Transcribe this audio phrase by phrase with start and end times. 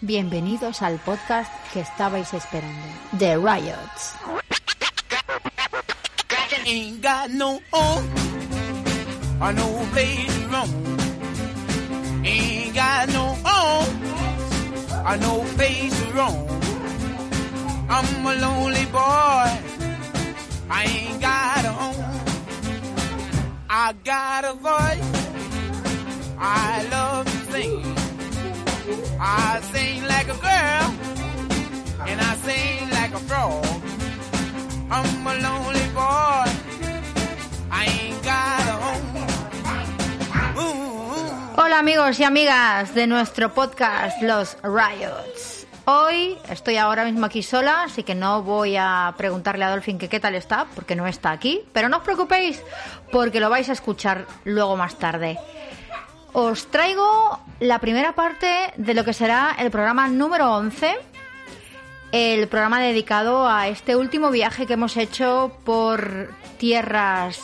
[0.00, 2.86] Bienvenidos al podcast que estabais esperando,
[3.18, 4.14] The Riots.
[17.86, 19.50] I'm a lonely boy.
[20.70, 21.64] I got.
[23.70, 25.24] I got a voice.
[26.38, 27.44] I love to
[41.56, 45.66] Hola amigos y amigas de nuestro podcast Los Riots.
[45.84, 50.08] Hoy estoy ahora mismo aquí sola, así que no voy a preguntarle a Dolphin que
[50.08, 51.60] qué tal está, porque no está aquí.
[51.74, 52.62] Pero no os preocupéis,
[53.12, 55.38] porque lo vais a escuchar luego más tarde.
[56.34, 60.96] Os traigo la primera parte de lo que será el programa número 11,
[62.10, 67.38] el programa dedicado a este último viaje que hemos hecho por tierras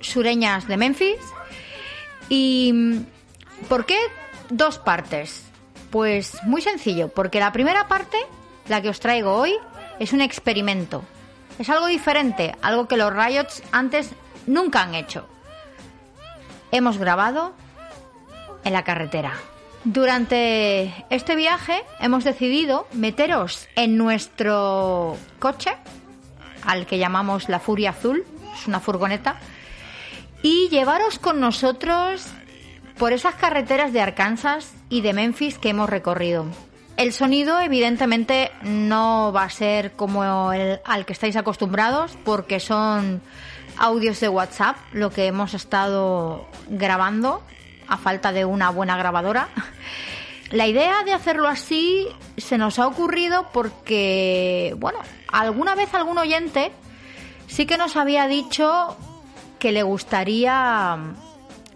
[0.00, 1.20] sureñas de Memphis.
[2.28, 3.04] ¿Y
[3.68, 3.98] por qué
[4.50, 5.44] dos partes?
[5.92, 8.18] Pues muy sencillo, porque la primera parte,
[8.66, 9.54] la que os traigo hoy,
[10.00, 11.04] es un experimento.
[11.60, 14.10] Es algo diferente, algo que los Riots antes
[14.48, 15.28] nunca han hecho.
[16.72, 17.54] Hemos grabado
[18.66, 19.32] en la carretera.
[19.84, 25.70] Durante este viaje hemos decidido meteros en nuestro coche,
[26.64, 29.38] al que llamamos la Furia Azul, es una furgoneta,
[30.42, 32.26] y llevaros con nosotros
[32.98, 36.46] por esas carreteras de Arkansas y de Memphis que hemos recorrido.
[36.96, 43.20] El sonido evidentemente no va a ser como el al que estáis acostumbrados porque son
[43.76, 47.42] audios de WhatsApp lo que hemos estado grabando
[47.88, 49.48] a falta de una buena grabadora.
[50.50, 55.00] La idea de hacerlo así se nos ha ocurrido porque, bueno,
[55.32, 56.70] alguna vez algún oyente
[57.48, 58.96] sí que nos había dicho
[59.58, 60.98] que le gustaría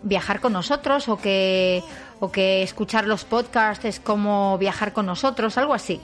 [0.02, 1.82] viajar con nosotros o que,
[2.20, 6.00] o que escuchar los podcasts es como viajar con nosotros, algo así.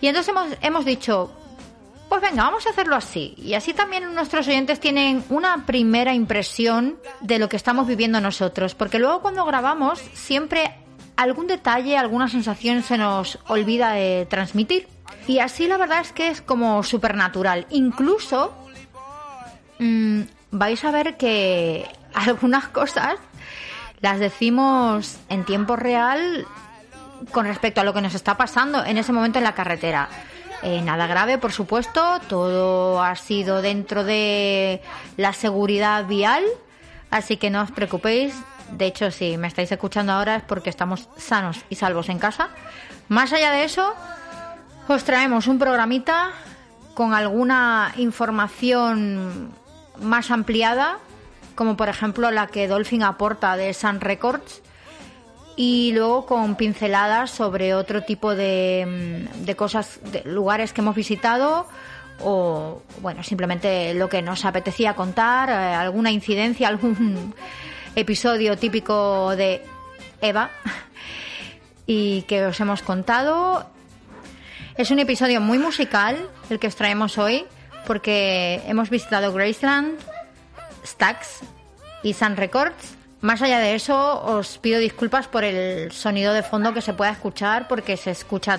[0.00, 1.30] Y entonces hemos, hemos dicho,
[2.12, 3.32] pues venga, vamos a hacerlo así.
[3.38, 8.74] Y así también nuestros oyentes tienen una primera impresión de lo que estamos viviendo nosotros.
[8.74, 10.74] Porque luego cuando grabamos siempre
[11.16, 14.88] algún detalle, alguna sensación se nos olvida de transmitir.
[15.26, 17.66] Y así la verdad es que es como supernatural.
[17.70, 18.54] Incluso
[19.78, 23.14] mm, vais a ver que algunas cosas
[24.02, 26.46] las decimos en tiempo real
[27.30, 30.10] con respecto a lo que nos está pasando en ese momento en la carretera.
[30.62, 34.80] Eh, nada grave, por supuesto, todo ha sido dentro de
[35.16, 36.44] la seguridad vial,
[37.10, 38.34] así que no os preocupéis.
[38.70, 42.48] De hecho, si me estáis escuchando ahora es porque estamos sanos y salvos en casa.
[43.08, 43.92] Más allá de eso,
[44.86, 46.30] os traemos un programita
[46.94, 49.50] con alguna información
[50.00, 50.98] más ampliada,
[51.56, 54.62] como por ejemplo la que Dolphin aporta de Sun Records
[55.56, 60.94] y luego con pinceladas sobre otro tipo de, mm, de cosas, de lugares que hemos
[60.94, 61.66] visitado
[62.20, 67.34] o, bueno, simplemente lo que nos apetecía contar, eh, alguna incidencia, algún
[67.94, 69.64] episodio típico de
[70.20, 70.50] Eva
[71.86, 73.66] y que os hemos contado.
[74.76, 77.44] Es un episodio muy musical el que os traemos hoy
[77.86, 79.98] porque hemos visitado Graceland,
[80.86, 81.40] Stax
[82.02, 86.74] y Sun Records más allá de eso, os pido disculpas por el sonido de fondo
[86.74, 88.58] que se pueda escuchar, porque se escucha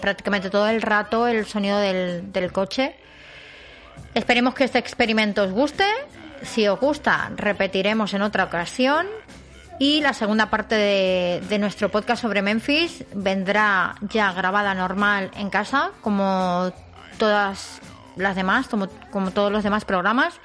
[0.00, 2.94] prácticamente todo el rato el sonido del, del coche.
[4.14, 5.84] Esperemos que este experimento os guste.
[6.42, 9.08] Si os gusta, repetiremos en otra ocasión.
[9.80, 15.50] Y la segunda parte de, de, nuestro podcast sobre Memphis vendrá ya grabada normal en
[15.50, 16.72] casa, como
[17.18, 17.80] todas
[18.14, 20.38] las demás, como, como todos los demás programas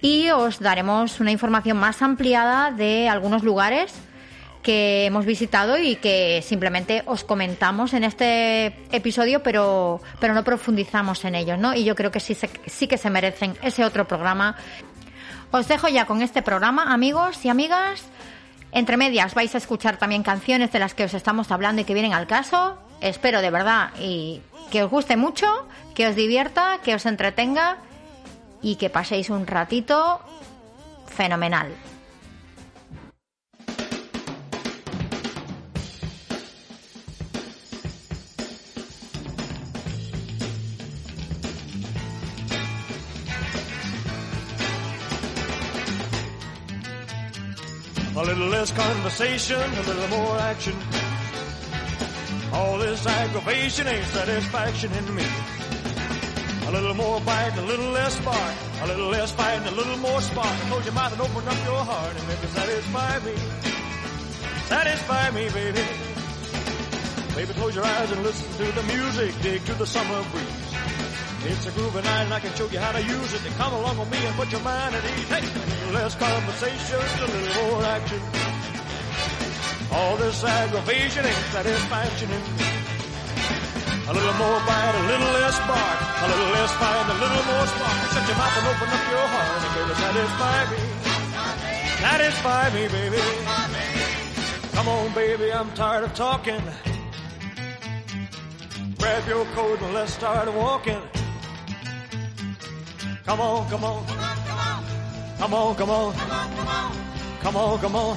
[0.00, 3.94] y os daremos una información más ampliada de algunos lugares
[4.66, 11.24] que hemos visitado y que simplemente os comentamos en este episodio, pero, pero no profundizamos
[11.24, 11.72] en ellos, ¿no?
[11.72, 14.56] Y yo creo que sí, sí que se merecen ese otro programa.
[15.52, 18.02] Os dejo ya con este programa, amigos y amigas.
[18.72, 21.94] Entre medias vais a escuchar también canciones de las que os estamos hablando y que
[21.94, 22.76] vienen al caso.
[23.00, 25.46] espero de verdad y que os guste mucho,
[25.94, 27.78] que os divierta, que os entretenga
[28.62, 30.20] y que paséis un ratito
[31.06, 31.72] fenomenal.
[48.16, 50.74] A little less conversation, a little more action.
[52.52, 55.55] All this aggravation ain't satisfaction in me.
[56.66, 58.54] A little more bite, a little less spark.
[58.82, 60.54] A little less fight, and a little more spark.
[60.68, 63.34] Close your mouth and open up your heart and maybe satisfy me.
[64.66, 65.84] Satisfy me, baby.
[67.36, 69.34] Baby, close your eyes and listen to the music.
[69.42, 70.66] Dig to the summer breeze.
[71.44, 73.42] It's a groovy night and I can show you how to use it.
[73.58, 75.28] Come along with me and put your mind at ease.
[75.28, 78.20] Hey, a little less conversation, a little more action.
[79.92, 82.75] All this aggravation ain't satisfaction in me.
[84.08, 85.98] A little more bite, a little less bark.
[86.22, 87.98] A little less fight, a little more spark.
[88.14, 90.78] Shut your mouth and open up your heart and baby, satisfy me.
[92.06, 93.22] Satisfy me, baby.
[94.74, 96.62] Come on, baby, I'm tired of talking.
[98.98, 101.02] Grab your coat and let's start walking.
[103.24, 104.06] Come on, come on.
[105.38, 106.14] Come on, come on.
[107.42, 108.16] Come on, come on.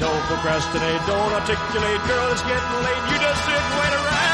[0.00, 3.04] Don't procrastinate, don't articulate, girl, it's getting late.
[3.10, 4.27] You just sit and wait around.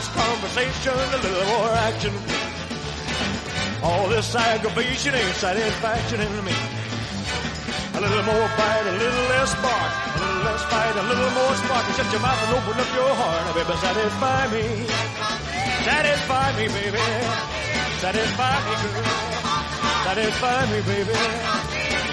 [0.00, 2.14] Less conversation, a little more action.
[3.82, 6.56] All this aggravation ain't satisfaction in me.
[7.92, 11.52] A little more bite, a little less bark, a little less fight, a little more
[11.52, 11.84] spark.
[12.00, 14.64] Shut your mouth and open up your heart, and baby, satisfy me.
[15.84, 17.04] Satisfy me, baby.
[18.00, 19.04] Satisfy me, girl.
[20.08, 21.16] Satisfy me, baby.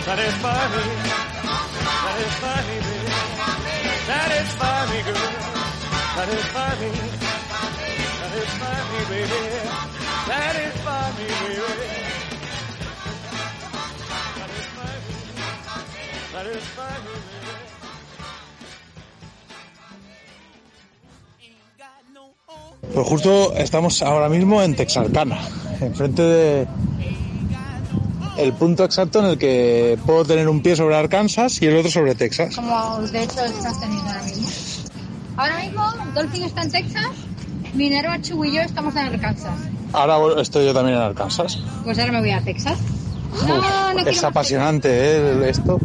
[0.03, 0.83] Satisfy me.
[2.03, 3.07] Satisfy me, baby.
[4.11, 5.31] Satisfy me, girl.
[6.19, 7.26] Satisfy me.
[8.57, 9.39] Satisfy me, baby.
[10.25, 11.77] Satisfy me, baby.
[14.37, 15.13] Satisfy me.
[16.33, 17.57] Satisfy me, baby.
[22.93, 25.37] Pues justo estamos ahora mismo en Texarkana,
[25.81, 26.67] enfrente de
[28.37, 31.91] el punto exacto en el que puedo tener un pie sobre Arkansas y el otro
[31.91, 32.55] sobre Texas.
[32.55, 34.47] Como de hecho estás teniendo ahora mismo.
[35.37, 35.83] Ahora mismo
[36.15, 37.11] Dolphin está en Texas,
[37.73, 39.53] Minerva, Chu y yo estamos en Arkansas.
[39.93, 41.57] Ahora estoy yo también en Arkansas.
[41.83, 42.77] Pues ahora me voy a Texas.
[43.47, 45.49] No, no quiero es apasionante ¿eh?
[45.49, 45.79] esto.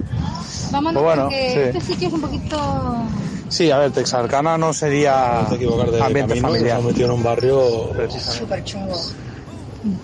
[0.70, 1.78] Vámonos Pues bueno, porque sí.
[1.78, 3.04] este sitio es un poquito...
[3.48, 6.80] Sí, a ver, Texarkana no sería ambiente familiar.
[6.82, 8.98] metido en un barrio Súper chungo.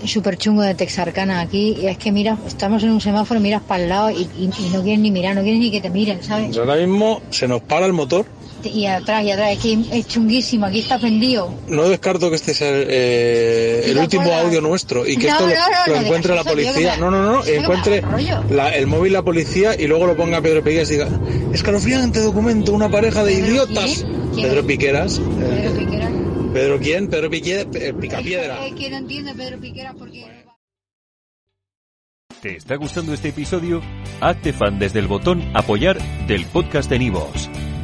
[0.04, 1.74] Súper chungo de Texarkana aquí.
[1.80, 4.68] Y es que mira, estamos en un semáforo, miras para el lado y, y- y
[4.70, 6.56] no quieres ni mirar, no quieres ni que te miren, ¿sabes?
[6.58, 8.26] Ahora mismo se nos para el motor.
[8.64, 11.52] Y atrás, y atrás, es que es chunguísimo, aquí está pendido.
[11.68, 14.44] No descarto que este sea eh, ¿Y el te último acuerdas?
[14.46, 16.96] audio nuestro y que No, esto lo, no, no, lo no encuentre la policía.
[16.96, 18.02] No, no, no, encuentre
[18.50, 21.08] la- el móvil la policía y luego lo ponga Pedro Piqueras y diga,
[21.52, 24.04] escalofriante documento, una pareja de ¿Pedro idiotas.
[24.04, 24.30] quién?
[24.34, 24.48] ¿Quién?
[24.48, 25.18] Pedro Piqueras.
[25.18, 26.10] Pedro eh, Piquera.
[26.52, 27.08] ¿Pedro quién?
[27.08, 27.66] Pedro Piqueras,
[28.00, 28.66] Picapiedra.
[28.66, 30.24] Es que no entiendo Pedro Piquera porque...
[32.42, 33.82] ¿Te está gustando este episodio?
[34.20, 37.50] Hazte fan desde el botón Apoyar del podcast de Nivos.